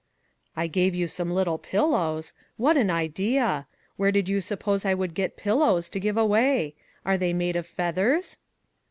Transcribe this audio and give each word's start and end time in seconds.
"I 0.55 0.65
gave 0.65 0.95
you 0.95 1.07
some 1.07 1.29
little 1.29 1.59
pillows! 1.59 2.33
What 2.57 2.75
an 2.75 2.89
idea! 2.89 3.67
Where 3.97 4.11
did 4.11 4.27
you 4.27 4.41
suppose 4.41 4.83
I 4.83 4.95
would 4.95 5.13
get 5.13 5.37
pil 5.37 5.57
lows 5.57 5.89
to 5.89 5.99
give 5.99 6.17
away? 6.17 6.73
Are 7.05 7.19
they 7.19 7.33
made 7.33 7.55
of 7.55 7.67
feathers 7.67 8.39